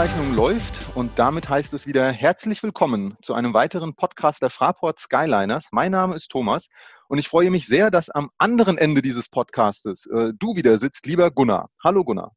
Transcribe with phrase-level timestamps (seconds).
[0.00, 4.98] Aufzeichnung läuft und damit heißt es wieder herzlich willkommen zu einem weiteren Podcast der Fraport
[4.98, 5.68] Skyliners.
[5.72, 6.68] Mein Name ist Thomas
[7.08, 11.04] und ich freue mich sehr, dass am anderen Ende dieses Podcastes äh, du wieder sitzt,
[11.04, 11.68] lieber Gunnar.
[11.84, 12.32] Hallo Gunnar.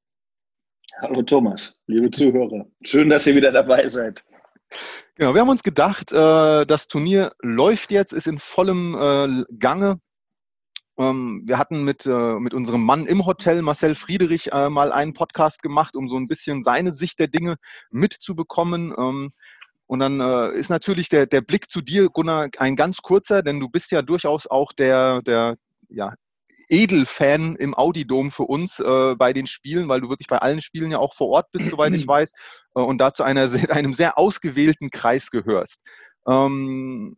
[0.99, 2.65] Hallo Thomas, liebe Zuhörer.
[2.83, 4.25] Schön, dass ihr wieder dabei seid.
[5.15, 9.99] Genau, wir haben uns gedacht, äh, das Turnier läuft jetzt, ist in vollem äh, Gange.
[10.97, 15.13] Ähm, wir hatten mit, äh, mit unserem Mann im Hotel, Marcel Friedrich, äh, mal einen
[15.13, 17.55] Podcast gemacht, um so ein bisschen seine Sicht der Dinge
[17.89, 18.93] mitzubekommen.
[18.97, 19.31] Ähm,
[19.87, 23.59] und dann äh, ist natürlich der, der Blick zu dir, Gunnar, ein ganz kurzer, denn
[23.59, 25.55] du bist ja durchaus auch der, der
[25.89, 26.13] ja,
[26.69, 30.91] Edelfan im Audidom für uns äh, bei den Spielen, weil du wirklich bei allen Spielen
[30.91, 32.31] ja auch vor Ort bist, soweit ich weiß,
[32.75, 35.81] äh, und dazu einer, einem sehr ausgewählten Kreis gehörst.
[36.27, 37.17] Ähm,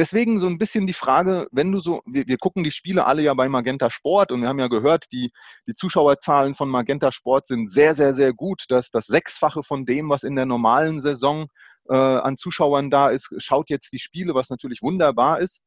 [0.00, 3.22] deswegen so ein bisschen die Frage, wenn du so, wir, wir, gucken die Spiele alle
[3.22, 5.28] ja bei Magenta Sport und wir haben ja gehört, die,
[5.68, 8.64] die Zuschauerzahlen von Magenta Sport sind sehr, sehr, sehr gut.
[8.70, 11.46] Das, das Sechsfache von dem, was in der normalen Saison
[11.90, 15.60] äh, an Zuschauern da ist, schaut jetzt die Spiele, was natürlich wunderbar ist.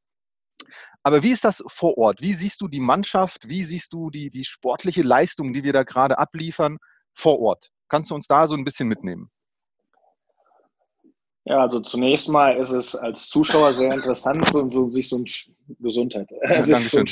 [1.03, 2.21] Aber wie ist das vor Ort?
[2.21, 3.47] Wie siehst du die Mannschaft?
[3.47, 6.77] Wie siehst du die, die sportliche Leistung, die wir da gerade abliefern,
[7.13, 7.69] vor Ort?
[7.87, 9.29] Kannst du uns da so ein bisschen mitnehmen?
[11.45, 15.25] Ja, also zunächst mal ist es als Zuschauer sehr interessant, so, so sich so ein
[15.79, 17.05] Gesundheit, ja, sich, so ein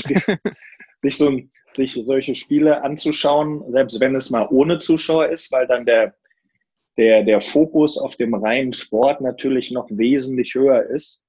[0.97, 5.67] sich, so ein, sich solche Spiele anzuschauen, selbst wenn es mal ohne Zuschauer ist, weil
[5.67, 6.15] dann der,
[6.97, 11.25] der, der Fokus auf dem reinen Sport natürlich noch wesentlich höher ist.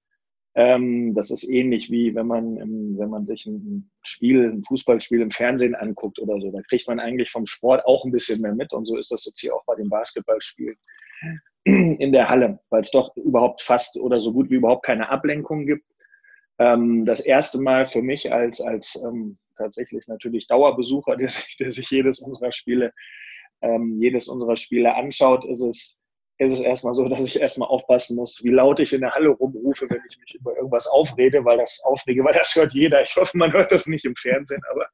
[0.55, 2.57] Ähm, das ist ähnlich wie wenn man,
[2.99, 6.53] wenn man sich ein Spiel, ein Fußballspiel im Fernsehen anguckt oder so.
[6.53, 8.73] Da kriegt man eigentlich vom Sport auch ein bisschen mehr mit.
[8.73, 10.77] Und so ist das jetzt hier auch bei den Basketballspielen
[11.65, 15.67] in der Halle, weil es doch überhaupt fast oder so gut wie überhaupt keine Ablenkung
[15.67, 15.85] gibt.
[16.59, 21.71] Ähm, das erste Mal für mich als, als ähm, tatsächlich natürlich Dauerbesucher, der sich, der
[21.71, 22.93] sich jedes unserer Spiele,
[23.61, 26.01] ähm, jedes unserer Spiele anschaut, ist es,
[26.39, 29.29] ist es erstmal so, dass ich erstmal aufpassen muss, wie laut ich in der Halle
[29.29, 33.01] rumrufe, wenn ich mich über irgendwas aufrede, weil das aufrege, weil das hört jeder.
[33.01, 34.87] Ich hoffe, man hört das nicht im Fernsehen, aber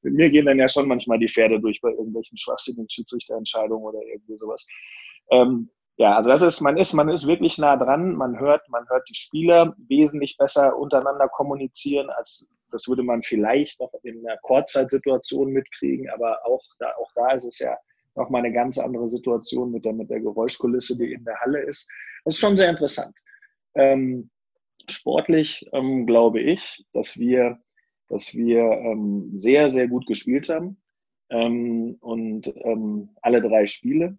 [0.00, 4.00] mit mir gehen dann ja schon manchmal die Pferde durch bei irgendwelchen schwachsinnigen Schiedsrichterentscheidungen oder
[4.06, 4.66] irgendwie sowas.
[5.30, 8.14] Ähm, ja, also das ist, man ist, man ist wirklich nah dran.
[8.16, 13.80] Man hört, man hört die Spieler wesentlich besser untereinander kommunizieren, als das würde man vielleicht
[13.80, 16.10] noch in einer Kurzzeitsituation mitkriegen.
[16.10, 17.76] Aber auch da, auch da ist es ja
[18.14, 21.88] nochmal eine ganz andere Situation mit der, mit der Geräuschkulisse, die in der Halle ist.
[22.24, 23.16] Das ist schon sehr interessant.
[23.74, 24.30] Ähm,
[24.90, 27.58] sportlich ähm, glaube ich, dass wir,
[28.08, 30.76] dass wir ähm, sehr, sehr gut gespielt haben.
[31.30, 34.18] Ähm, und ähm, alle drei Spiele.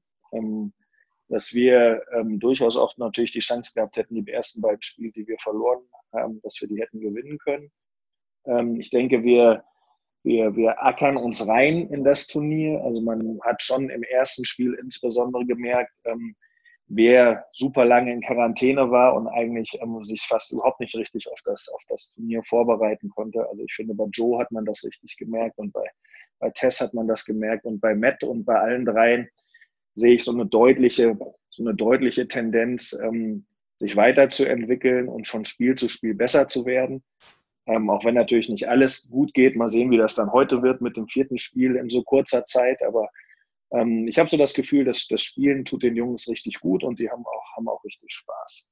[1.29, 5.27] Dass wir ähm, durchaus auch natürlich die Chance gehabt hätten, die ersten beiden Spiele, die
[5.27, 5.83] wir verloren
[6.13, 7.69] haben, dass wir die hätten gewinnen können.
[8.45, 9.63] Ähm, ich denke, wir,
[10.23, 12.81] wir, wir ackern uns rein in das Turnier.
[12.83, 16.35] Also man hat schon im ersten Spiel insbesondere gemerkt, ähm,
[16.87, 21.39] wer super lange in Quarantäne war und eigentlich ähm, sich fast überhaupt nicht richtig auf
[21.43, 23.47] das, auf das Turnier vorbereiten konnte.
[23.49, 25.85] Also ich finde, bei Joe hat man das richtig gemerkt und bei,
[26.39, 29.29] bei Tess hat man das gemerkt und bei Matt und bei allen dreien
[29.97, 31.17] sehe ich so eine deutliche,
[31.49, 33.45] so eine deutliche Tendenz, ähm,
[33.77, 37.03] sich weiterzuentwickeln und von Spiel zu Spiel besser zu werden.
[37.65, 39.55] Ähm, auch wenn natürlich nicht alles gut geht.
[39.55, 42.81] Mal sehen, wie das dann heute wird mit dem vierten Spiel in so kurzer Zeit.
[42.83, 43.09] Aber
[43.71, 46.99] ähm, ich habe so das Gefühl, dass das Spielen tut den Jungs richtig gut und
[46.99, 48.69] die haben auch, haben auch richtig Spaß.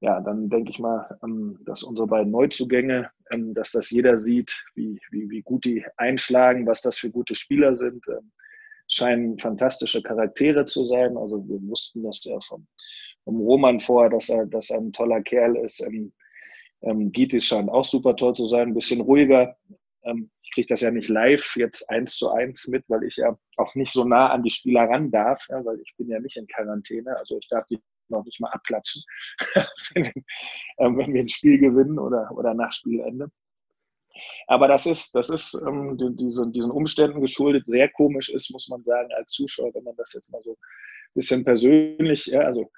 [0.00, 4.64] Ja, dann denke ich mal, ähm, dass unsere beiden Neuzugänge, ähm, dass das jeder sieht,
[4.74, 8.04] wie, wie, wie gut die einschlagen, was das für gute Spieler sind.
[8.08, 8.32] Ähm,
[8.88, 11.16] scheinen fantastische Charaktere zu sein.
[11.16, 12.66] Also wir wussten das ja vom,
[13.24, 15.80] vom Roman vorher, dass er, dass er ein toller Kerl ist.
[15.86, 16.12] Ähm,
[16.82, 19.56] ähm, Gitis scheint auch super toll zu sein, ein bisschen ruhiger.
[20.04, 23.36] Ähm, ich kriege das ja nicht live jetzt eins zu eins mit, weil ich ja
[23.56, 26.36] auch nicht so nah an die Spieler ran darf, ja, weil ich bin ja nicht
[26.36, 27.16] in Quarantäne.
[27.16, 29.02] Also ich darf die noch nicht mal abklatschen,
[29.94, 30.12] wenn,
[30.78, 33.30] ähm, wenn wir ein Spiel gewinnen oder, oder nach Spielende.
[34.46, 38.68] Aber das ist, das ist ähm, die, diesen, diesen Umständen geschuldet, sehr komisch ist, muss
[38.68, 42.70] man sagen, als Zuschauer, wenn man das jetzt mal so ein bisschen persönlich, ja, also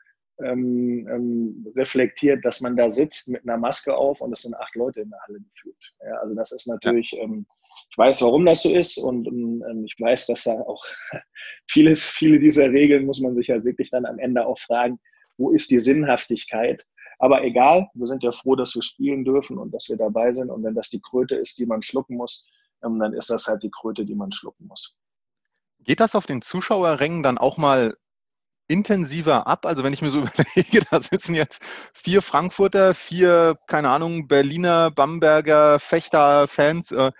[0.42, 4.74] ähm, ähm, reflektiert, dass man da sitzt mit einer Maske auf und es sind acht
[4.74, 5.96] Leute in der Halle gefühlt.
[6.04, 7.22] Ja, also das ist natürlich, ja.
[7.22, 7.46] ähm,
[7.90, 10.84] ich weiß, warum das so ist und ähm, ich weiß, dass da auch
[11.70, 14.98] vieles, viele dieser Regeln muss man sich halt wirklich dann am Ende auch fragen,
[15.36, 16.84] wo ist die Sinnhaftigkeit?
[17.24, 20.50] Aber egal, wir sind ja froh, dass wir spielen dürfen und dass wir dabei sind.
[20.50, 22.46] Und wenn das die Kröte ist, die man schlucken muss,
[22.84, 24.94] ähm, dann ist das halt die Kröte, die man schlucken muss.
[25.78, 27.96] Geht das auf den Zuschauerrängen dann auch mal
[28.68, 29.64] intensiver ab?
[29.64, 30.18] Also wenn ich mir so
[30.54, 31.62] überlege, da sitzen jetzt
[31.94, 36.92] vier Frankfurter, vier, keine Ahnung, Berliner, Bamberger, Fechter-Fans.
[36.92, 37.10] Äh,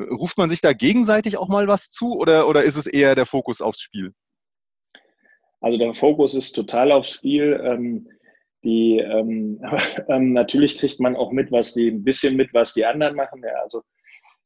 [0.00, 3.24] ruft man sich da gegenseitig auch mal was zu oder, oder ist es eher der
[3.24, 4.14] Fokus aufs Spiel?
[5.60, 7.62] Also der Fokus ist total aufs Spiel.
[7.62, 8.08] Ähm,
[8.64, 9.60] die ähm,
[10.08, 13.42] ähm, natürlich kriegt man auch mit, was die ein bisschen mit, was die anderen machen.
[13.44, 13.82] Ja, also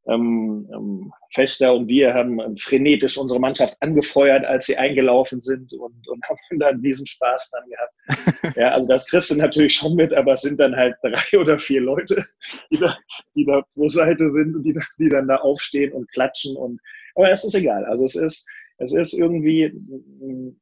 [0.08, 6.08] ähm, ähm, Fechter und wir haben frenetisch unsere Mannschaft angefeuert, als sie eingelaufen sind und,
[6.08, 8.56] und haben dann diesen Spaß dann gehabt.
[8.56, 11.58] Ja, also das kriegst du natürlich schon mit, aber es sind dann halt drei oder
[11.58, 12.24] vier Leute,
[12.70, 12.96] die da,
[13.36, 16.80] die da pro Seite sind und die, die dann da aufstehen und klatschen und
[17.14, 17.84] aber es ist egal.
[17.84, 18.46] Also es ist,
[18.78, 19.72] es ist irgendwie,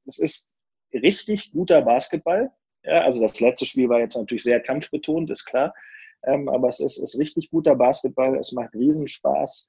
[0.06, 0.50] es ist
[0.94, 2.50] richtig guter Basketball.
[2.86, 5.74] Ja, also das letzte Spiel war jetzt natürlich sehr kampfbetont, ist klar.
[6.24, 8.36] Ähm, aber es ist, ist richtig guter Basketball.
[8.36, 9.68] Es macht Riesenspaß,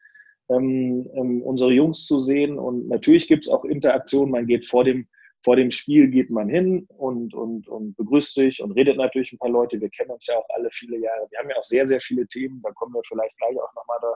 [0.50, 2.60] ähm, ähm, unsere Jungs zu sehen.
[2.60, 4.32] Und natürlich gibt es auch Interaktionen.
[4.32, 5.08] Man geht vor dem,
[5.44, 9.40] vor dem Spiel geht man hin und, und, und begrüßt sich und redet natürlich ein
[9.40, 9.82] paar Leute.
[9.82, 11.28] Wir kennen uns ja auch alle viele Jahre.
[11.30, 12.62] Wir haben ja auch sehr, sehr viele Themen.
[12.64, 14.14] Da kommen wir vielleicht gleich auch nochmal da,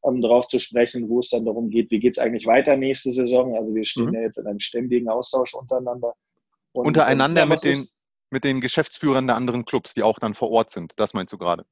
[0.00, 3.10] um drauf zu sprechen, wo es dann darum geht, wie geht es eigentlich weiter nächste
[3.10, 3.56] Saison.
[3.56, 4.14] Also wir stehen mhm.
[4.14, 6.14] ja jetzt in einem ständigen Austausch untereinander.
[6.72, 7.86] Und, untereinander und, mit den
[8.34, 10.92] mit den Geschäftsführern der anderen Clubs, die auch dann vor Ort sind.
[10.96, 11.64] Das meinst du gerade?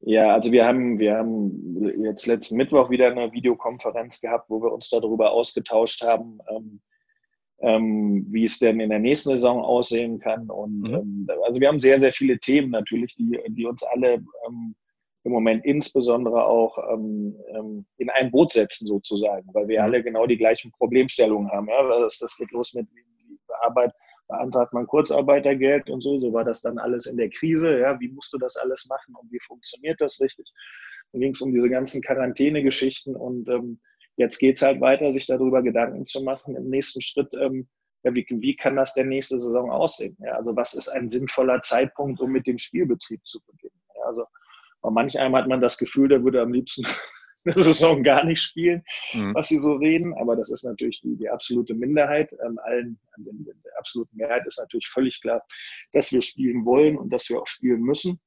[0.00, 4.72] Ja, also wir haben, wir haben jetzt letzten Mittwoch wieder eine Videokonferenz gehabt, wo wir
[4.72, 6.80] uns darüber ausgetauscht haben, ähm,
[7.60, 10.48] ähm, wie es denn in der nächsten Saison aussehen kann.
[10.48, 10.94] Und mhm.
[10.94, 14.14] ähm, also wir haben sehr, sehr viele Themen natürlich, die, die uns alle
[14.46, 14.74] ähm,
[15.24, 19.84] im Moment insbesondere auch ähm, ähm, in ein Boot setzen sozusagen, weil wir mhm.
[19.84, 21.68] alle genau die gleichen Problemstellungen haben.
[21.68, 22.00] Ja?
[22.00, 22.86] Das, das geht los mit
[23.62, 23.92] Arbeit
[24.28, 26.18] beantragt man Kurzarbeitergeld und so.
[26.18, 27.78] So war das dann alles in der Krise.
[27.78, 30.50] Ja, wie musst du das alles machen und wie funktioniert das richtig?
[31.12, 33.80] Dann ging es um diese ganzen Quarantäne-Geschichten und ähm,
[34.16, 36.56] jetzt geht es halt weiter, sich darüber Gedanken zu machen.
[36.56, 37.68] Im nächsten Schritt, ähm,
[38.02, 40.16] ja, wie, wie kann das denn nächste Saison aussehen?
[40.20, 43.80] Ja, also was ist ein sinnvoller Zeitpunkt, um mit dem Spielbetrieb zu beginnen?
[43.96, 44.24] Ja, also
[44.82, 46.86] bei manch einem hat man das Gefühl, der würde am liebsten
[47.54, 48.82] eine Saison gar nicht spielen,
[49.12, 49.34] mhm.
[49.34, 50.14] was sie so reden.
[50.14, 52.32] Aber das ist natürlich die, die absolute Minderheit.
[52.44, 55.42] Ähm, allen, der absoluten Mehrheit ist natürlich völlig klar,
[55.92, 58.20] dass wir spielen wollen und dass wir auch spielen müssen.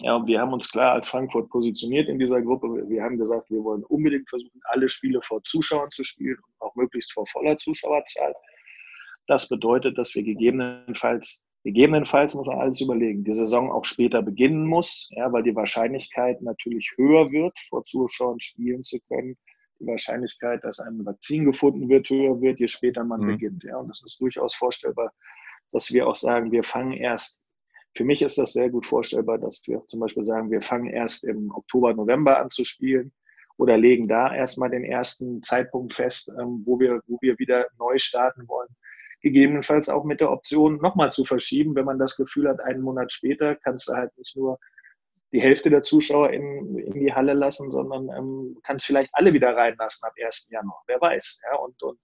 [0.00, 2.68] Ja, und wir haben uns klar als Frankfurt positioniert in dieser Gruppe.
[2.88, 6.74] Wir haben gesagt, wir wollen unbedingt versuchen, alle Spiele vor Zuschauern zu spielen und auch
[6.76, 8.32] möglichst vor voller Zuschauerzahl.
[9.26, 14.64] Das bedeutet, dass wir gegebenenfalls Gegebenenfalls muss man alles überlegen, die Saison auch später beginnen
[14.64, 19.36] muss, ja, weil die Wahrscheinlichkeit natürlich höher wird, vor Zuschauern spielen zu können.
[19.78, 23.26] Die Wahrscheinlichkeit, dass ein Vakzin gefunden wird, höher wird, je später man mhm.
[23.26, 23.64] beginnt.
[23.64, 23.76] Ja.
[23.76, 25.12] Und das ist durchaus vorstellbar,
[25.70, 27.38] dass wir auch sagen, wir fangen erst,
[27.94, 31.28] für mich ist das sehr gut vorstellbar, dass wir zum Beispiel sagen, wir fangen erst
[31.28, 33.12] im Oktober, November an zu spielen
[33.58, 37.98] oder legen da erstmal den ersten Zeitpunkt fest, ähm, wo, wir, wo wir wieder neu
[37.98, 38.74] starten wollen
[39.20, 43.12] gegebenenfalls auch mit der Option nochmal zu verschieben, wenn man das Gefühl hat, einen Monat
[43.12, 44.58] später kannst du halt nicht nur
[45.32, 49.54] die Hälfte der Zuschauer in, in die Halle lassen, sondern ähm, kannst vielleicht alle wieder
[49.54, 50.48] reinlassen ab 1.
[50.50, 50.82] Januar.
[50.86, 51.40] Wer weiß.
[51.50, 51.58] Ja?
[51.58, 51.98] Und, und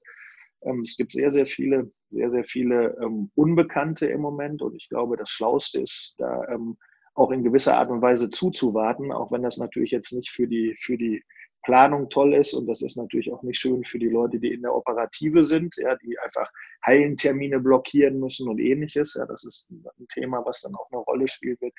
[0.63, 4.61] ähm, es gibt sehr, sehr viele, sehr, sehr viele ähm, Unbekannte im Moment.
[4.61, 6.77] Und ich glaube, das Schlauste ist, da ähm,
[7.15, 10.77] auch in gewisser Art und Weise zuzuwarten, auch wenn das natürlich jetzt nicht für die,
[10.79, 11.25] für die
[11.65, 14.63] Planung toll ist und das ist natürlich auch nicht schön für die Leute, die in
[14.63, 16.51] der Operative sind, ja, die einfach
[16.87, 19.15] Heilentermine blockieren müssen und ähnliches.
[19.15, 21.75] Ja, das ist ein Thema, was dann auch eine Rolle spielt wird.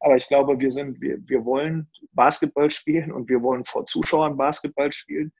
[0.00, 4.36] Aber ich glaube, wir sind, wir, wir wollen Basketball spielen und wir wollen vor Zuschauern
[4.36, 5.32] Basketball spielen.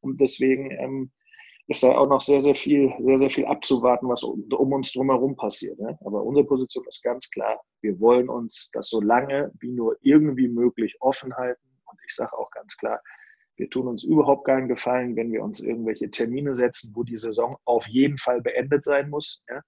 [0.00, 1.10] Und deswegen ähm,
[1.68, 4.92] ist da auch noch sehr, sehr viel, sehr, sehr viel abzuwarten, was um, um uns
[4.92, 5.78] drumherum passiert.
[5.78, 5.98] Ne?
[6.04, 10.48] Aber unsere Position ist ganz klar, wir wollen uns das so lange wie nur irgendwie
[10.48, 11.62] möglich offen halten.
[11.86, 13.00] Und ich sage auch ganz klar,
[13.56, 17.56] wir tun uns überhaupt keinen Gefallen, wenn wir uns irgendwelche Termine setzen, wo die Saison
[17.64, 19.62] auf jeden Fall beendet sein muss, ja?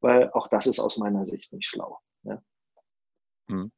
[0.00, 1.98] weil auch das ist aus meiner Sicht nicht schlau.
[2.24, 2.42] Ja?
[3.48, 3.72] Hm.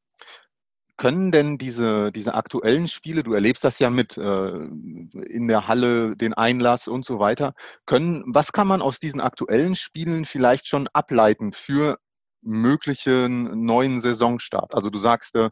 [0.97, 6.17] Können denn diese, diese aktuellen Spiele, du erlebst das ja mit äh, in der Halle,
[6.17, 10.89] den Einlass und so weiter, können, was kann man aus diesen aktuellen Spielen vielleicht schon
[10.93, 11.99] ableiten für
[12.43, 14.73] möglichen neuen Saisonstart?
[14.73, 15.51] Also du sagst, äh,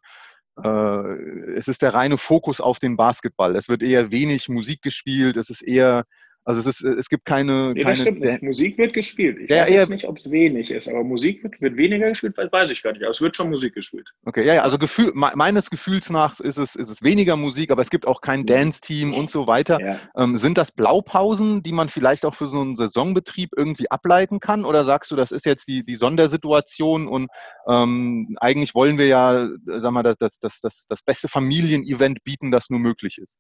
[0.56, 3.56] es ist der reine Fokus auf den Basketball.
[3.56, 6.04] Es wird eher wenig Musik gespielt, es ist eher
[6.44, 7.72] also es, ist, es gibt keine.
[7.72, 8.42] Nee, das keine, stimmt nicht.
[8.42, 9.38] Musik wird gespielt.
[9.40, 12.37] Ich ja, weiß jetzt nicht, ob es wenig ist, aber Musik wird, wird, weniger gespielt,
[12.37, 13.02] weiß ich gar nicht.
[13.02, 14.11] Aber es wird schon Musik gespielt.
[14.25, 14.62] Okay, ja, ja.
[14.62, 18.20] Also Gefühl, meines Gefühls nach ist es, ist es weniger Musik, aber es gibt auch
[18.20, 18.46] kein mhm.
[18.46, 19.80] Dance-Team und so weiter.
[19.80, 19.99] Ja.
[20.16, 24.64] Ähm, sind das Blaupausen, die man vielleicht auch für so einen Saisonbetrieb irgendwie ableiten kann?
[24.64, 27.28] Oder sagst du, das ist jetzt die, die Sondersituation und
[27.68, 32.68] ähm, eigentlich wollen wir ja, sag mal, das, das, das, das beste Familienevent bieten, das
[32.68, 33.38] nur möglich ist?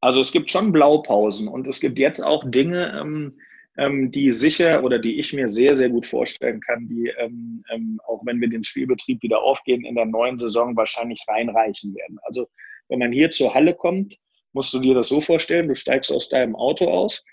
[0.00, 3.38] Also es gibt schon Blaupausen und es gibt jetzt auch Dinge, ähm,
[3.78, 8.00] ähm, die sicher oder die ich mir sehr, sehr gut vorstellen kann, die ähm, ähm,
[8.06, 12.18] auch wenn wir den Spielbetrieb wieder aufgehen, in der neuen Saison wahrscheinlich reinreichen werden.
[12.22, 12.48] Also
[12.88, 14.16] wenn man hier zur Halle kommt,
[14.52, 17.24] musst du dir das so vorstellen, du steigst aus deinem Auto aus,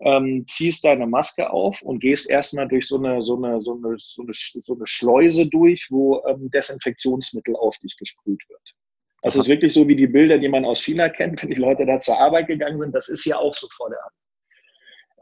[0.00, 3.96] ähm, ziehst deine Maske auf und gehst erstmal durch so eine, so eine, so eine,
[3.98, 8.74] so eine, Schleuse durch, wo ähm, Desinfektionsmittel auf dich gesprüht wird.
[9.22, 11.84] Das ist wirklich so wie die Bilder, die man aus China kennt, wenn die Leute
[11.84, 12.94] da zur Arbeit gegangen sind.
[12.94, 14.14] Das ist hier auch so vor der Hand.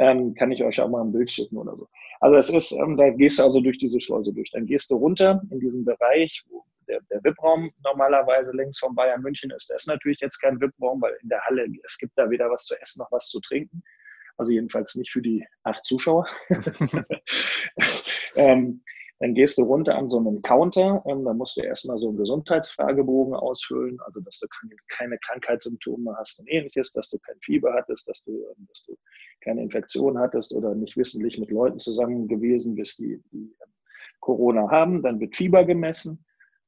[0.00, 1.88] Ähm, kann ich euch auch mal ein Bild schicken oder so.
[2.21, 4.50] Also es ist, ähm, da gehst du also durch diese Schleuse durch.
[4.52, 9.23] Dann gehst du runter in diesem Bereich, wo der, der VIP-Raum normalerweise links von Bayern
[9.23, 9.69] München ist.
[9.69, 12.64] Das ist natürlich jetzt kein VIP-Raum, weil in der Halle, es gibt da weder was
[12.64, 13.83] zu essen noch was zu trinken.
[14.37, 16.26] Also jedenfalls nicht für die acht Zuschauer.
[18.37, 18.83] ähm,
[19.20, 22.18] dann gehst du runter an so einem Counter, ähm, dann musst du erstmal so einen
[22.18, 24.46] Gesundheitsfragebogen ausfüllen, also dass du
[24.88, 28.96] keine Krankheitssymptome hast und ähnliches, dass du kein Fieber hattest, dass du, ähm, dass du
[29.40, 33.72] keine Infektion hattest oder nicht wissentlich mit Leuten zusammen gewesen bist, die, die ähm,
[34.20, 35.02] Corona haben.
[35.02, 36.25] Dann wird Fieber gemessen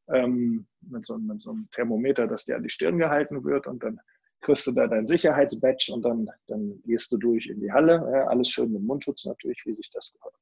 [0.08, 3.82] ähm, mit, so, mit so einem Thermometer, das dir an die Stirn gehalten wird und
[3.82, 4.00] dann
[4.40, 8.08] kriegst du da dein Sicherheitsbadge und dann, dann gehst du durch in die Halle.
[8.12, 10.34] Ja, alles schön mit Mundschutz natürlich, wie sich das gehört.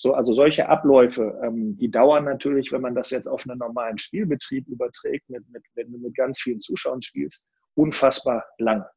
[0.00, 3.98] So, also solche Abläufe, ähm, die dauern natürlich, wenn man das jetzt auf einen normalen
[3.98, 8.88] Spielbetrieb überträgt, mit, mit, wenn du mit ganz vielen Zuschauern spielst, unfassbar lange.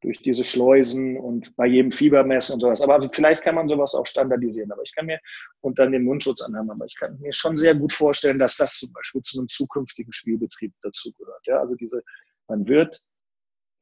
[0.00, 2.80] Durch diese Schleusen und bei jedem Fiebermessen und sowas.
[2.80, 4.72] Aber vielleicht kann man sowas auch standardisieren.
[4.72, 5.20] Aber ich kann mir,
[5.60, 8.78] und dann den Mundschutz anhaben, aber ich kann mir schon sehr gut vorstellen, dass das
[8.78, 11.46] zum Beispiel zu einem zukünftigen Spielbetrieb dazugehört.
[11.46, 12.02] Ja, also diese,
[12.48, 13.02] man wird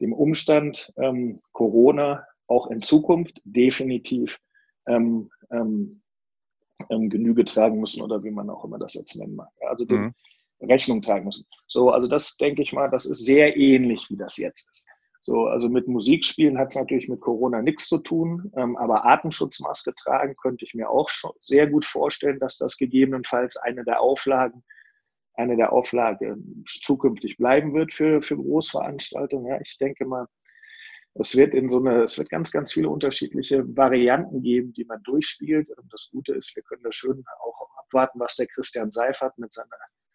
[0.00, 4.40] dem Umstand ähm, Corona auch in Zukunft definitiv
[4.86, 6.02] ähm, ähm,
[6.90, 9.50] ähm, Genüge tragen müssen oder wie man auch immer das jetzt nennen mag.
[9.68, 10.14] Also mhm.
[10.60, 11.46] Rechnung tragen müssen.
[11.66, 14.88] So, also das denke ich mal, das ist sehr ähnlich, wie das jetzt ist.
[15.24, 19.94] So, also mit Musikspielen hat es natürlich mit Corona nichts zu tun, ähm, aber Atemschutzmaske
[19.94, 24.64] tragen könnte ich mir auch schon sehr gut vorstellen, dass das gegebenenfalls eine der Auflagen
[25.34, 29.46] eine der Auflagen zukünftig bleiben wird für, für Großveranstaltungen.
[29.46, 30.26] Ja, ich denke mal,
[31.14, 35.02] es wird in so eine, es wird ganz, ganz viele unterschiedliche Varianten geben, die man
[35.02, 35.68] durchspielt.
[35.70, 39.52] Und das Gute ist, wir können da schön auch abwarten, was der Christian Seifert mit
[39.52, 39.68] seiner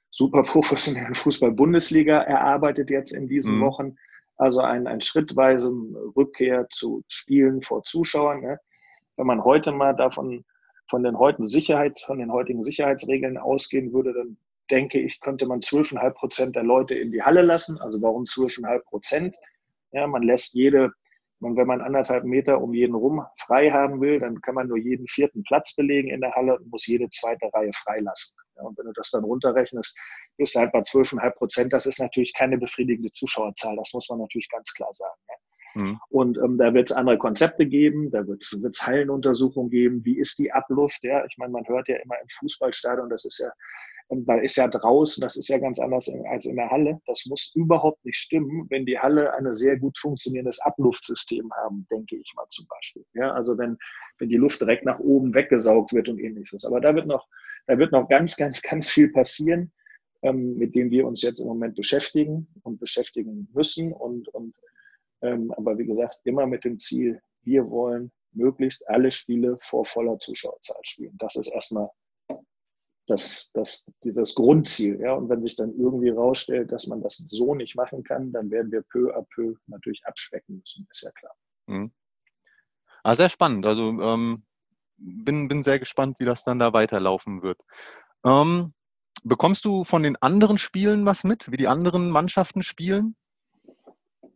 [0.10, 3.62] super professionellen Fußball-Bundesliga erarbeitet jetzt in diesen mhm.
[3.62, 3.96] Wochen.
[4.38, 5.72] Also ein, ein schrittweise
[6.16, 8.42] Rückkehr zu Spielen vor Zuschauern.
[8.42, 8.60] Ne?
[9.16, 10.44] Wenn man heute mal davon
[10.90, 14.38] von den heutigen Sicherheits, von den heutigen Sicherheitsregeln ausgehen würde, dann
[14.72, 17.80] denke ich, könnte man 12,5 Prozent der Leute in die Halle lassen.
[17.80, 19.36] Also warum 12,5 Prozent?
[19.92, 20.92] Ja, man lässt jede,
[21.40, 25.08] wenn man anderthalb Meter um jeden rum frei haben will, dann kann man nur jeden
[25.08, 28.36] vierten Platz belegen in der Halle und muss jede zweite Reihe freilassen.
[28.56, 29.98] Ja, und wenn du das dann runterrechnest,
[30.38, 31.74] bist du halt bei 12,5 Prozent.
[31.74, 33.76] Das ist natürlich keine befriedigende Zuschauerzahl.
[33.76, 35.20] Das muss man natürlich ganz klar sagen.
[35.30, 35.36] Ja.
[35.78, 36.00] Mhm.
[36.10, 40.04] Und ähm, da wird es andere Konzepte geben, da wird es Hallenuntersuchungen geben.
[40.04, 41.04] Wie ist die Abluft?
[41.04, 43.50] Ja, ich meine, man hört ja immer im Fußballstadion, das ist ja
[44.10, 47.02] und da ist ja draußen, das ist ja ganz anders als in der Halle.
[47.08, 52.16] Das muss überhaupt nicht stimmen, wenn die Halle ein sehr gut funktionierendes Abluftsystem haben, denke
[52.16, 53.06] ich mal zum Beispiel.
[53.14, 53.78] Ja, also wenn,
[54.18, 56.64] wenn die Luft direkt nach oben weggesaugt wird und ähnliches.
[56.64, 57.28] Aber da wird noch,
[57.68, 59.74] da wird noch ganz, ganz, ganz viel passieren,
[60.22, 63.92] ähm, mit dem wir uns jetzt im Moment beschäftigen und beschäftigen müssen.
[63.92, 64.56] Und, und
[65.22, 70.18] ähm, aber wie gesagt, immer mit dem Ziel, wir wollen möglichst alle Spiele vor voller
[70.20, 71.16] Zuschauerzahl spielen.
[71.18, 71.90] Das ist erstmal
[73.08, 75.00] das, das, dieses Grundziel.
[75.02, 75.14] Ja?
[75.14, 78.72] Und wenn sich dann irgendwie rausstellt, dass man das so nicht machen kann, dann werden
[78.72, 81.34] wir peu à peu natürlich abspecken müssen, ist ja klar.
[81.68, 81.92] Mhm.
[83.04, 83.66] Ah, sehr spannend.
[83.66, 84.44] Also ähm,
[84.98, 87.60] bin, bin sehr gespannt, wie das dann da weiterlaufen wird.
[88.26, 88.74] Ähm,
[89.24, 93.16] bekommst du von den anderen Spielen was mit, wie die anderen Mannschaften spielen?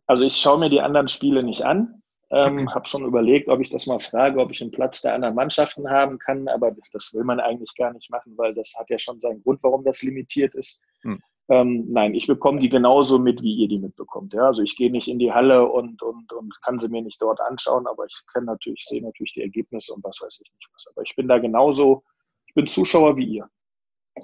[0.06, 2.01] Also ich schaue mir die anderen Spiele nicht an.
[2.34, 5.34] Ähm, habe schon überlegt, ob ich das mal frage, ob ich einen Platz der anderen
[5.34, 8.98] Mannschaften haben kann, aber das will man eigentlich gar nicht machen, weil das hat ja
[8.98, 10.80] schon seinen Grund, warum das limitiert ist.
[11.02, 11.20] Hm.
[11.48, 14.32] Ähm, nein, ich bekomme die genauso mit, wie ihr die mitbekommt.
[14.32, 14.46] Ja?
[14.46, 17.40] Also ich gehe nicht in die Halle und, und, und kann sie mir nicht dort
[17.42, 20.86] anschauen, aber ich kann natürlich, sehe natürlich die Ergebnisse und was weiß ich nicht was.
[20.90, 22.02] Aber ich bin da genauso,
[22.46, 23.50] ich bin Zuschauer wie ihr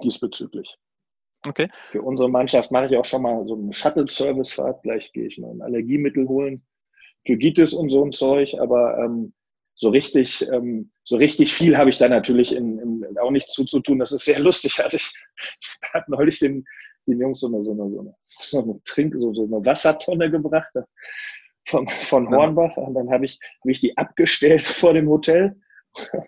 [0.03, 0.77] diesbezüglich.
[1.45, 1.69] Okay.
[1.91, 4.83] Für unsere Mannschaft mache ich auch schon mal so eine Shuttle-Service-Fahrt.
[4.83, 6.65] Gleich gehe ich mal ein Allergiemittel holen.
[7.25, 9.33] Gygitis und so ein Zeug, aber ähm,
[9.75, 13.99] so richtig, ähm, so richtig viel habe ich da natürlich in, in, auch nicht zuzutun.
[13.99, 14.77] Das ist sehr lustig.
[14.83, 15.13] Also ich
[15.93, 16.65] habe neulich den,
[17.07, 20.29] den Jungs so eine, so eine, so eine, so eine Trink, so, so eine Wassertonne
[20.29, 20.73] gebracht
[21.65, 22.75] von, von Hornbach.
[22.75, 25.55] Und dann habe ich, hab ich die abgestellt vor dem Hotel.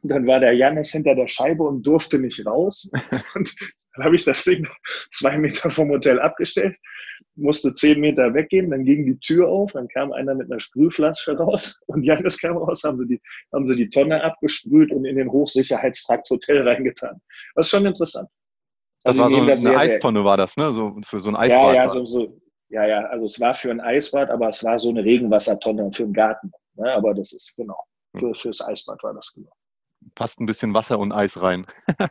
[0.01, 2.89] Und dann war der Janis hinter der Scheibe und durfte nicht raus.
[3.35, 3.53] Und
[3.95, 4.67] dann habe ich das Ding
[5.11, 6.77] zwei Meter vom Hotel abgestellt,
[7.35, 11.37] musste zehn Meter weggehen, dann ging die Tür auf, dann kam einer mit einer Sprühflasche
[11.37, 13.21] raus und Janis kam raus, haben sie, die,
[13.53, 17.21] haben sie die Tonne abgesprüht und in den Hochsicherheitstrakt Hotel reingetan.
[17.55, 18.29] Das ist schon interessant.
[19.03, 20.71] Das also war so eine sehr, Eistonne, war das, ne?
[20.73, 21.73] So für so ein Eisbad.
[21.75, 24.77] Ja, ja, so, so, ja, ja, also es war für ein Eisbad, aber es war
[24.77, 26.51] so eine Regenwassertonne für einen Garten.
[26.75, 26.91] Ne?
[26.93, 27.77] Aber das ist, genau.
[28.17, 29.51] für, fürs Eisbad war das genau.
[30.15, 31.65] Passt ein bisschen Wasser und Eis rein.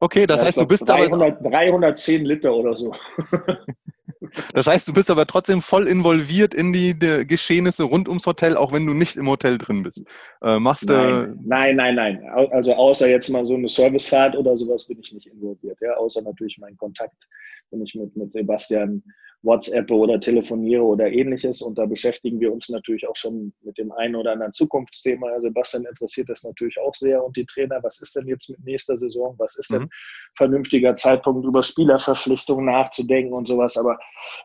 [0.00, 2.94] Okay, das ja, heißt, du bist 300, aber 310 Liter oder so.
[4.54, 8.56] das heißt, du bist aber trotzdem voll involviert in die, die, Geschehnisse rund ums Hotel,
[8.56, 10.02] auch wenn du nicht im Hotel drin bist.
[10.42, 10.92] Äh, machst du?
[10.94, 12.24] Nein, nein, nein, nein.
[12.52, 15.78] Also außer jetzt mal so eine Servicefahrt oder sowas bin ich nicht involviert.
[15.80, 17.28] Ja, außer natürlich mein Kontakt,
[17.70, 19.02] wenn ich mit, mit Sebastian
[19.42, 21.62] WhatsApp oder telefoniere oder ähnliches.
[21.62, 25.38] Und da beschäftigen wir uns natürlich auch schon mit dem einen oder anderen Zukunftsthema.
[25.38, 27.82] Sebastian interessiert das natürlich auch sehr und die Trainer.
[27.82, 29.34] Was ist denn jetzt mit nächster Saison?
[29.38, 29.90] Was ist denn mhm.
[30.36, 33.76] vernünftiger Zeitpunkt, über Spielerverpflichtungen nachzudenken und sowas?
[33.76, 33.98] Aber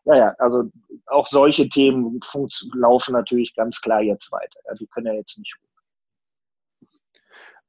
[0.06, 0.64] naja, also
[1.08, 2.20] auch solche Themen
[2.74, 4.60] laufen natürlich ganz klar jetzt weiter.
[4.80, 5.56] Die können ja jetzt nicht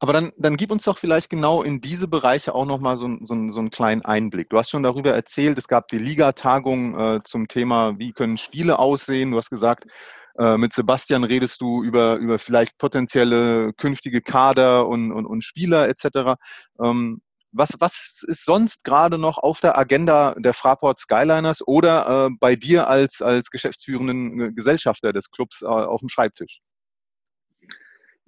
[0.00, 3.50] aber dann, dann gib uns doch vielleicht genau in diese Bereiche auch nochmal so, so,
[3.50, 4.48] so einen kleinen Einblick.
[4.50, 8.78] Du hast schon darüber erzählt, es gab die Ligatagung äh, zum Thema, wie können Spiele
[8.78, 9.32] aussehen.
[9.32, 9.86] Du hast gesagt,
[10.38, 15.88] äh, mit Sebastian redest du über, über vielleicht potenzielle künftige Kader und, und, und Spieler
[15.88, 16.38] etc.
[16.80, 22.30] Ähm, was, was ist sonst gerade noch auf der Agenda der Fraport Skyliners oder äh,
[22.38, 26.60] bei dir als, als geschäftsführenden Gesellschafter des Clubs äh, auf dem Schreibtisch?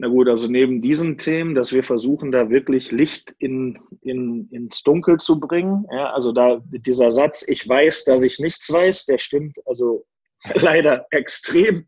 [0.02, 4.83] Na gut, also neben diesen Themen, dass wir versuchen, da wirklich Licht in, in, ins
[4.83, 5.87] Dunkel zu bringen.
[5.92, 10.07] Ja, also da dieser Satz, ich weiß, dass ich nichts weiß, der stimmt also
[10.54, 11.87] leider extrem,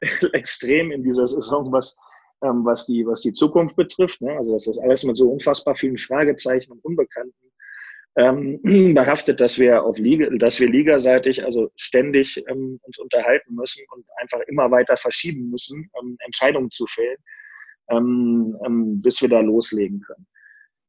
[0.32, 1.96] extrem in dieser Saison, was,
[2.42, 4.22] ähm, was, die, was die Zukunft betrifft.
[4.22, 4.32] Ne?
[4.32, 7.52] Also das ist alles mit so unfassbar vielen Fragezeichen und Unbekannten
[8.16, 8.60] ähm,
[8.94, 14.04] behaftet, dass wir auf Liga, dass wir ligaseitig also ständig ähm, uns unterhalten müssen und
[14.20, 17.18] einfach immer weiter verschieben müssen, um Entscheidungen zu fällen,
[17.90, 20.26] ähm, ähm, bis wir da loslegen können.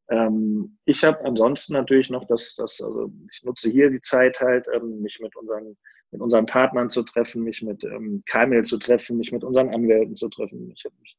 [0.09, 4.67] Ähm, ich habe ansonsten natürlich noch das, das, also ich nutze hier die Zeit halt,
[4.73, 5.77] ähm, mich mit unseren
[6.11, 10.15] mit unseren Partnern zu treffen, mich mit ähm, Kamil zu treffen, mich mit unseren Anwälten
[10.15, 10.71] zu treffen.
[10.73, 11.17] Ich habe mich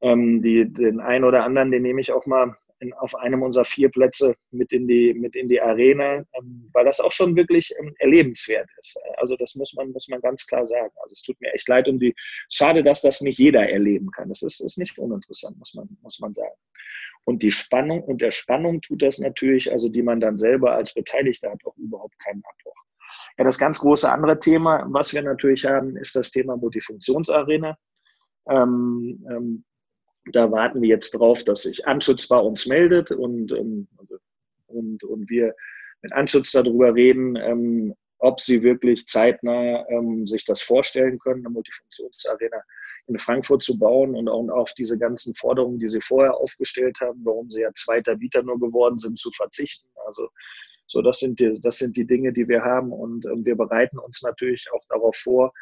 [0.00, 3.64] ähm, die, den einen oder anderen, den nehme ich auch mal in, auf einem unserer
[3.64, 7.72] vier Plätze mit in die, mit in die Arena, ähm, weil das auch schon wirklich
[7.78, 9.00] ähm, erlebenswert ist.
[9.16, 10.92] Also das muss man, muss man ganz klar sagen.
[11.02, 12.14] Also es tut mir echt leid um die,
[12.50, 14.28] schade, dass das nicht jeder erleben kann.
[14.28, 16.54] Das ist, ist nicht uninteressant, muss man, muss man sagen.
[17.24, 20.92] Und die Spannung und der Spannung tut das natürlich, also die man dann selber als
[20.92, 22.74] Beteiligter hat, auch überhaupt keinen Abbruch.
[23.38, 27.76] Ja, das ganz große andere Thema, was wir natürlich haben, ist das Thema Multifunktionsarena.
[28.48, 29.64] Ähm, ähm,
[30.30, 34.16] da warten wir jetzt drauf, dass sich Anschutz bei uns meldet und, ähm, also,
[34.66, 35.54] und, und wir
[36.02, 41.52] mit Anschutz darüber reden, ähm, ob sie wirklich zeitnah ähm, sich das vorstellen können, eine
[41.52, 42.62] Multifunktionsarena
[43.08, 47.20] in Frankfurt zu bauen und auch auf diese ganzen Forderungen, die sie vorher aufgestellt haben,
[47.24, 49.88] warum sie ja zweiter Bieter nur geworden sind, zu verzichten.
[50.06, 50.28] Also
[50.92, 53.98] so, das sind die, das sind die Dinge, die wir haben und ähm, wir bereiten
[53.98, 55.52] uns natürlich auch darauf vor,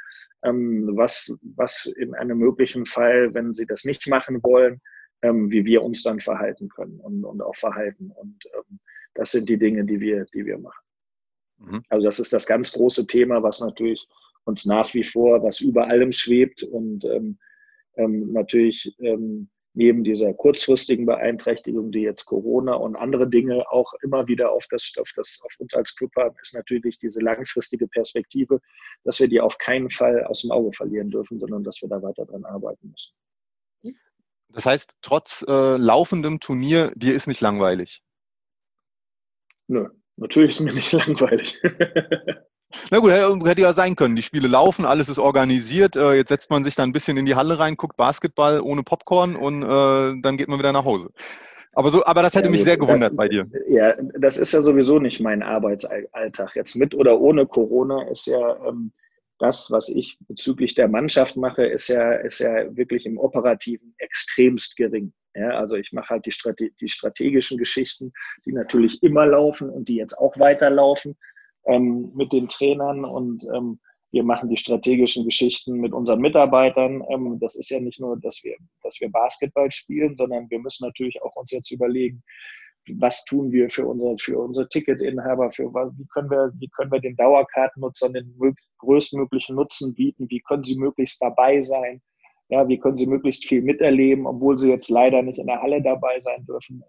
[0.44, 4.80] ähm, was, was in einem möglichen Fall, wenn sie das nicht machen wollen,
[5.22, 8.10] ähm, wie wir uns dann verhalten können und, und auch verhalten.
[8.10, 8.80] Und ähm,
[9.14, 10.84] das sind die Dinge, die wir, die wir machen.
[11.58, 11.82] Mhm.
[11.88, 14.06] Also das ist das ganz große Thema, was natürlich
[14.44, 17.38] uns nach wie vor, was über allem schwebt und ähm,
[17.96, 18.94] ähm, natürlich
[19.72, 24.92] neben dieser kurzfristigen Beeinträchtigung, die jetzt Corona und andere Dinge auch immer wieder auf, das,
[24.98, 28.60] auf, das, auf uns als Club haben, ist natürlich diese langfristige Perspektive,
[29.04, 32.02] dass wir die auf keinen Fall aus dem Auge verlieren dürfen, sondern dass wir da
[32.02, 33.12] weiter dran arbeiten müssen.
[34.52, 38.02] Das heißt, trotz äh, laufendem Turnier, dir ist nicht langweilig?
[39.68, 41.60] Nö, natürlich ist mir nicht langweilig.
[42.90, 44.16] Na gut, hätte ja sein können.
[44.16, 45.96] Die Spiele laufen, alles ist organisiert.
[45.96, 48.82] Äh, jetzt setzt man sich da ein bisschen in die Halle rein, guckt Basketball ohne
[48.82, 51.10] Popcorn und äh, dann geht man wieder nach Hause.
[51.72, 53.46] Aber, so, aber das hätte ja, mich sehr gewundert das, bei dir.
[53.68, 56.56] Ja, das ist ja sowieso nicht mein Arbeitsalltag.
[56.56, 58.92] Jetzt mit oder ohne Corona ist ja ähm,
[59.38, 64.76] das, was ich bezüglich der Mannschaft mache, ist ja, ist ja wirklich im Operativen extremst
[64.76, 65.12] gering.
[65.34, 68.12] Ja, also ich mache halt die, Strate die strategischen Geschichten,
[68.44, 71.16] die natürlich immer laufen und die jetzt auch weiterlaufen
[71.66, 73.80] ähm, mit den Trainern und ähm,
[74.12, 77.02] wir machen die strategischen Geschichten mit unseren Mitarbeitern.
[77.10, 80.84] Ähm, das ist ja nicht nur, dass wir, dass wir Basketball spielen, sondern wir müssen
[80.84, 82.22] natürlich auch uns jetzt überlegen,
[82.98, 87.00] was tun wir für unsere, für unsere Ticketinhaber, für, wie, können wir, wie können wir
[87.00, 88.34] den Dauerkartennutzern den
[88.78, 92.00] größtmöglichen Nutzen bieten, wie können sie möglichst dabei sein,
[92.48, 95.82] ja, wie können sie möglichst viel miterleben, obwohl sie jetzt leider nicht in der Halle
[95.82, 96.82] dabei sein dürfen.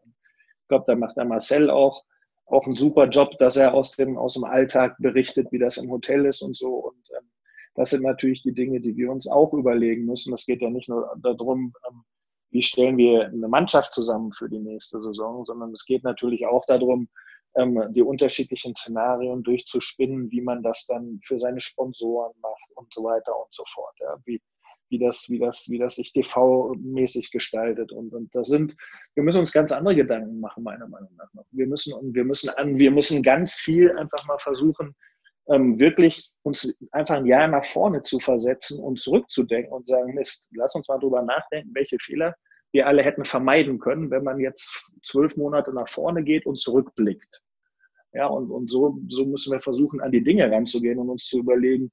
[0.61, 2.03] Ich glaube, da macht der Marcel auch
[2.45, 5.89] auch ein super Job, dass er aus dem, aus dem Alltag berichtet, wie das im
[5.89, 6.75] Hotel ist und so.
[6.75, 7.29] Und ähm,
[7.75, 10.33] das sind natürlich die Dinge, die wir uns auch überlegen müssen.
[10.33, 12.03] Es geht ja nicht nur darum, ähm,
[12.51, 16.65] wie stellen wir eine Mannschaft zusammen für die nächste Saison, sondern es geht natürlich auch
[16.65, 17.07] darum,
[17.55, 23.03] ähm, die unterschiedlichen Szenarien durchzuspinnen, wie man das dann für seine Sponsoren macht und so
[23.03, 23.95] weiter und so fort.
[23.99, 24.17] Ja.
[24.25, 24.41] Wie,
[24.91, 27.91] wie das, wie das, wie das sich TV-mäßig gestaltet.
[27.91, 28.75] Und, und das sind,
[29.15, 31.29] wir müssen uns ganz andere Gedanken machen, meiner Meinung nach.
[31.51, 34.95] Wir müssen, wir müssen an, wir müssen ganz viel einfach mal versuchen,
[35.47, 40.49] ähm, wirklich uns einfach ein Jahr nach vorne zu versetzen und zurückzudenken und sagen, Mist,
[40.53, 42.35] lass uns mal drüber nachdenken, welche Fehler
[42.73, 47.41] wir alle hätten vermeiden können, wenn man jetzt zwölf Monate nach vorne geht und zurückblickt.
[48.13, 51.39] Ja, und, und so, so müssen wir versuchen, an die Dinge ranzugehen und uns zu
[51.39, 51.91] überlegen,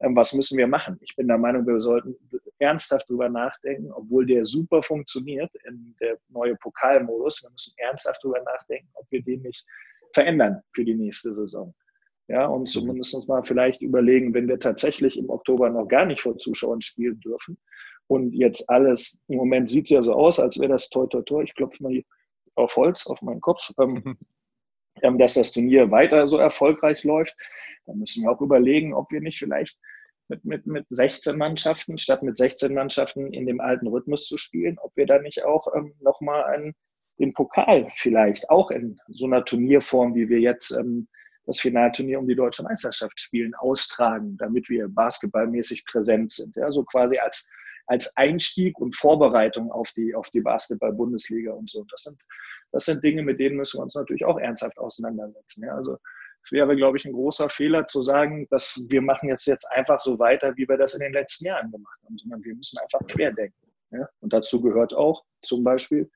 [0.00, 0.98] was müssen wir machen?
[1.00, 2.16] Ich bin der Meinung, wir sollten
[2.58, 7.42] ernsthaft drüber nachdenken, obwohl der super funktioniert in der neue Pokalmodus.
[7.42, 9.64] Wir müssen ernsthaft drüber nachdenken, ob wir den nicht
[10.12, 11.74] verändern für die nächste Saison.
[12.28, 12.66] Ja, und mhm.
[12.66, 16.80] zumindest uns mal vielleicht überlegen, wenn wir tatsächlich im Oktober noch gar nicht vor Zuschauern
[16.80, 17.58] spielen dürfen
[18.06, 21.22] und jetzt alles, im Moment sieht es ja so aus, als wäre das toi toi
[21.22, 22.02] toi, ich klopfe mal
[22.54, 24.18] auf Holz, auf meinen Kopf, ähm, mhm.
[25.02, 27.34] ähm, dass das Turnier weiter so erfolgreich läuft,
[27.88, 29.78] dann müssen wir auch überlegen, ob wir nicht vielleicht
[30.28, 34.78] mit, mit, mit 16 Mannschaften, statt mit 16 Mannschaften in dem alten Rhythmus zu spielen,
[34.78, 36.74] ob wir da nicht auch ähm, nochmal einen,
[37.18, 41.08] den Pokal vielleicht auch in so einer Turnierform, wie wir jetzt ähm,
[41.46, 46.54] das Finalturnier um die deutsche Meisterschaft spielen, austragen, damit wir basketballmäßig präsent sind.
[46.56, 47.48] Ja, so quasi als,
[47.86, 51.84] als Einstieg und Vorbereitung auf die, auf die Basketball-Bundesliga und so.
[51.90, 52.20] Das sind,
[52.70, 55.64] das sind Dinge, mit denen müssen wir uns natürlich auch ernsthaft auseinandersetzen.
[55.64, 55.96] Ja, also
[56.42, 60.00] es wäre, glaube ich, ein großer Fehler zu sagen, dass wir machen jetzt, jetzt einfach
[60.00, 63.06] so weiter, wie wir das in den letzten Jahren gemacht haben, sondern wir müssen einfach
[63.06, 63.70] querdenken.
[63.90, 64.08] Ja?
[64.20, 66.10] Und dazu gehört auch zum Beispiel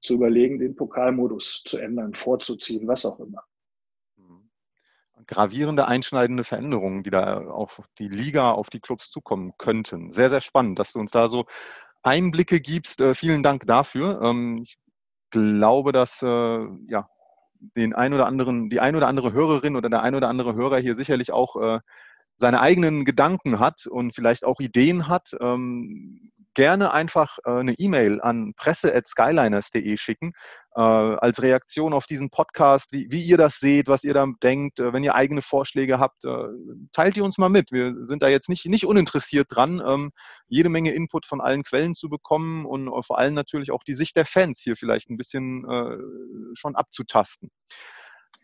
[0.00, 3.42] zu überlegen, den Pokalmodus zu ändern, vorzuziehen, was auch immer.
[4.16, 4.48] Mhm.
[5.26, 10.12] Gravierende, einschneidende Veränderungen, die da auf die Liga, auf die Clubs zukommen könnten.
[10.12, 11.46] Sehr, sehr spannend, dass du uns da so
[12.02, 13.00] Einblicke gibst.
[13.00, 14.20] Äh, vielen Dank dafür.
[14.22, 14.78] Ähm, ich
[15.30, 17.08] glaube, dass äh, ja,
[17.60, 20.78] den ein oder anderen, die ein oder andere Hörerin oder der ein oder andere Hörer
[20.78, 21.80] hier sicherlich auch äh,
[22.36, 28.20] seine eigenen Gedanken hat und vielleicht auch Ideen hat, ähm, gerne einfach äh, eine E-Mail
[28.22, 30.32] an presse.skyliners.de schicken,
[30.74, 34.80] äh, als Reaktion auf diesen Podcast, wie, wie, ihr das seht, was ihr da denkt.
[34.80, 36.48] Äh, wenn ihr eigene Vorschläge habt, äh,
[36.92, 37.72] teilt die uns mal mit.
[37.72, 40.10] Wir sind da jetzt nicht, nicht uninteressiert dran, ähm,
[40.48, 43.94] jede Menge Input von allen Quellen zu bekommen und äh, vor allem natürlich auch die
[43.94, 45.98] Sicht der Fans hier vielleicht ein bisschen äh,
[46.54, 47.50] schon abzutasten.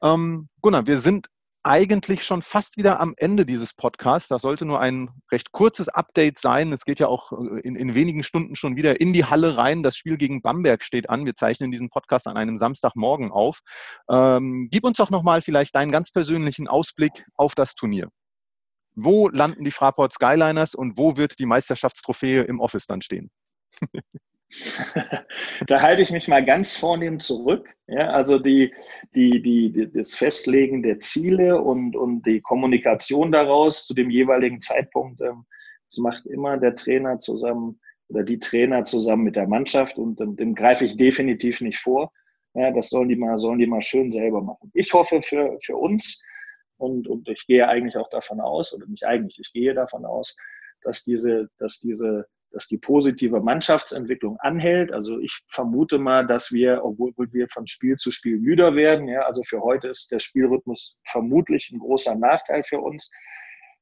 [0.02, 1.28] Ähm, Gunnar, wir sind
[1.64, 4.28] eigentlich schon fast wieder am Ende dieses Podcasts.
[4.28, 6.72] Das sollte nur ein recht kurzes Update sein.
[6.72, 9.82] Es geht ja auch äh, in, in, wenigen Stunden schon wieder in die Halle rein.
[9.82, 11.24] Das Spiel gegen Bamberg steht an.
[11.24, 13.60] Wir zeichnen diesen Podcast an einem Samstagmorgen auf.
[14.10, 18.08] Ähm, gib uns doch nochmal vielleicht deinen ganz persönlichen Ausblick auf das Turnier.
[18.94, 23.30] Wo landen die Fraport Skyliners und wo wird die Meisterschaftstrophäe im Office dann stehen?
[25.66, 27.68] da halte ich mich mal ganz vornehm zurück.
[27.86, 28.72] Ja, also die,
[29.14, 35.20] die, die, das Festlegen der Ziele und, und die Kommunikation daraus zu dem jeweiligen Zeitpunkt,
[35.20, 35.44] ähm,
[35.88, 40.36] das macht immer der Trainer zusammen oder die Trainer zusammen mit der Mannschaft und dem,
[40.36, 42.12] dem greife ich definitiv nicht vor.
[42.54, 44.70] Ja, das sollen die mal, sollen die mal schön selber machen.
[44.74, 46.20] Ich hoffe für, für uns
[46.76, 50.36] und, und ich gehe eigentlich auch davon aus, oder nicht eigentlich, ich gehe davon aus,
[50.82, 54.92] dass diese, dass diese dass die positive Mannschaftsentwicklung anhält.
[54.92, 59.22] Also ich vermute mal, dass wir, obwohl wir von Spiel zu Spiel müder werden, ja,
[59.22, 63.10] also für heute ist der Spielrhythmus vermutlich ein großer Nachteil für uns,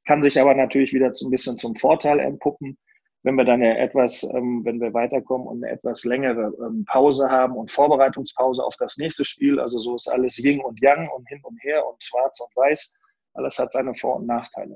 [0.06, 2.78] kann sich aber natürlich wieder so ein bisschen zum Vorteil entpuppen,
[3.22, 7.28] wenn wir dann ja etwas, ähm, wenn wir weiterkommen und eine etwas längere ähm, Pause
[7.28, 9.60] haben und Vorbereitungspause auf das nächste Spiel.
[9.60, 12.94] Also so ist alles Yin und Yang und hin und her und schwarz und weiß.
[13.34, 14.74] Alles hat seine Vor- und Nachteile.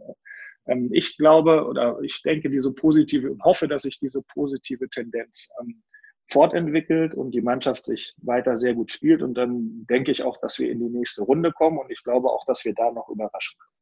[0.67, 5.51] Ähm, ich glaube oder ich denke, diese positive und hoffe, dass sich diese positive Tendenz
[5.61, 5.83] ähm,
[6.29, 9.23] fortentwickelt und die Mannschaft sich weiter sehr gut spielt.
[9.23, 12.29] Und dann denke ich auch, dass wir in die nächste Runde kommen und ich glaube
[12.29, 13.75] auch, dass wir da noch überraschen können.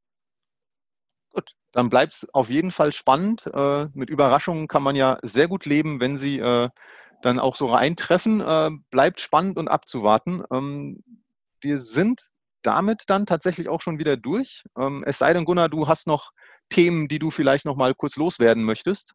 [1.30, 3.46] Gut, dann bleibt es auf jeden Fall spannend.
[3.52, 6.68] Äh, mit Überraschungen kann man ja sehr gut leben, wenn sie äh,
[7.22, 8.40] dann auch so reintreffen.
[8.40, 10.42] Äh, bleibt spannend und abzuwarten.
[10.52, 11.02] Ähm,
[11.60, 12.28] wir sind
[12.62, 14.64] damit dann tatsächlich auch schon wieder durch.
[14.78, 16.32] Ähm, es sei denn, Gunnar, du hast noch
[16.70, 19.14] Themen, die du vielleicht noch mal kurz loswerden möchtest?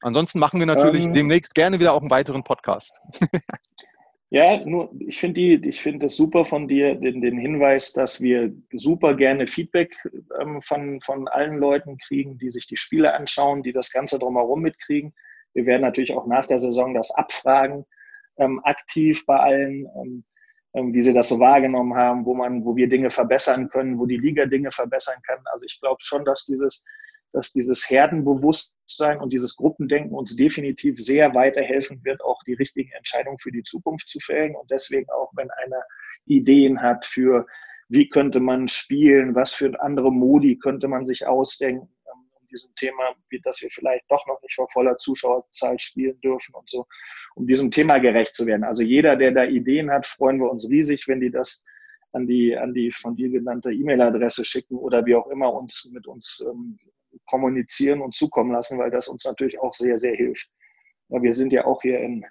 [0.00, 3.00] Ansonsten machen wir natürlich ähm, demnächst gerne wieder auch einen weiteren Podcast.
[4.30, 8.52] ja, nur ich finde ich finde es super von dir, den, den Hinweis, dass wir
[8.72, 9.96] super gerne Feedback
[10.40, 14.62] ähm, von, von allen Leuten kriegen, die sich die Spiele anschauen, die das Ganze drumherum
[14.62, 15.14] mitkriegen.
[15.54, 17.84] Wir werden natürlich auch nach der Saison das abfragen,
[18.36, 20.24] ähm, aktiv bei allen.
[20.74, 24.04] Ähm, wie sie das so wahrgenommen haben, wo man, wo wir Dinge verbessern können, wo
[24.04, 25.38] die Liga Dinge verbessern kann.
[25.46, 26.84] Also ich glaube schon, dass dieses,
[27.32, 33.38] dass dieses Herdenbewusstsein und dieses Gruppendenken uns definitiv sehr weiterhelfen wird, auch die richtigen Entscheidungen
[33.38, 34.54] für die Zukunft zu fällen.
[34.56, 35.82] Und deswegen auch, wenn einer
[36.26, 37.46] Ideen hat für,
[37.88, 41.88] wie könnte man spielen, was für andere Modi könnte man sich ausdenken,
[42.48, 46.68] diesem Thema, wie dass wir vielleicht doch noch nicht vor voller Zuschauerzahl spielen dürfen und
[46.68, 46.86] so,
[47.34, 48.64] um diesem Thema gerecht zu werden.
[48.64, 51.64] Also jeder, der da Ideen hat, freuen wir uns riesig, wenn die das
[52.12, 56.06] an die, an die von dir genannte E-Mail-Adresse schicken oder wie auch immer uns mit
[56.06, 56.78] uns ähm,
[57.26, 60.48] kommunizieren und zukommen lassen, weil das uns natürlich auch sehr, sehr hilft.
[61.08, 62.24] Ja, wir sind ja auch hier in,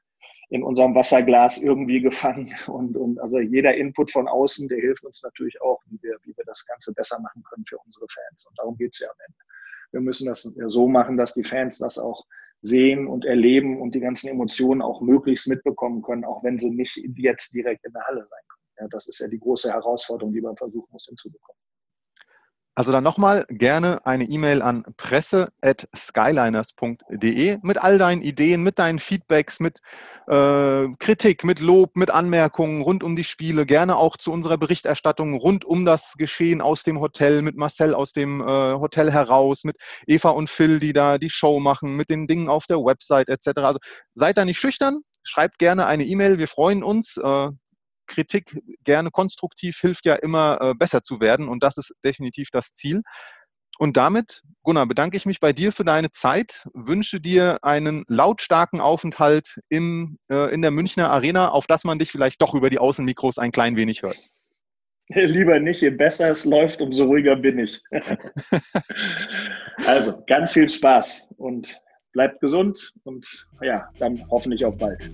[0.50, 5.22] in unserem Wasserglas irgendwie gefangen und, und also jeder Input von außen, der hilft uns
[5.24, 8.46] natürlich auch, wie wir, wie wir das Ganze besser machen können für unsere Fans.
[8.48, 9.40] Und darum geht es ja am Ende.
[9.92, 12.26] Wir müssen das so machen, dass die Fans das auch
[12.62, 17.00] sehen und erleben und die ganzen Emotionen auch möglichst mitbekommen können, auch wenn sie nicht
[17.16, 18.58] jetzt direkt in der Halle sein können.
[18.80, 21.60] Ja, das ist ja die große Herausforderung, die man versuchen muss hinzubekommen.
[22.78, 29.60] Also dann nochmal gerne eine E-Mail an presse.skyliners.de mit all deinen Ideen, mit deinen Feedbacks,
[29.60, 29.80] mit
[30.28, 35.40] äh, Kritik, mit Lob, mit Anmerkungen rund um die Spiele, gerne auch zu unserer Berichterstattung
[35.40, 39.78] rund um das Geschehen aus dem Hotel, mit Marcel aus dem äh, Hotel heraus, mit
[40.06, 43.54] Eva und Phil, die da die Show machen, mit den Dingen auf der Website etc.
[43.56, 43.80] Also
[44.14, 47.18] seid da nicht schüchtern, schreibt gerne eine E-Mail, wir freuen uns.
[47.18, 47.50] Äh,
[48.08, 52.74] Kritik gerne konstruktiv hilft ja immer äh, besser zu werden und das ist definitiv das
[52.74, 53.02] Ziel.
[53.80, 58.82] Und damit, Gunnar, bedanke ich mich bei dir für deine Zeit, wünsche dir einen lautstarken
[58.82, 62.80] Aufenthalt im, äh, in der Münchner Arena, auf dass man dich vielleicht doch über die
[62.80, 64.18] Außenmikros ein klein wenig hört.
[65.10, 67.82] Lieber nicht, je besser es läuft, umso ruhiger bin ich.
[69.86, 71.80] also, ganz viel Spaß und
[72.14, 75.12] bleibt gesund und ja, dann hoffentlich auch bald.